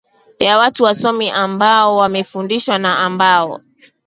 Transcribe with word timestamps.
ya 0.39 0.57
watu 0.57 0.83
wasomi 0.83 1.29
ambao 1.29 1.95
wamefundishwa 1.95 2.77
na 2.77 2.99
ambao 2.99 3.61